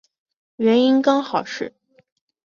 [0.55, 1.75] 原因刚好是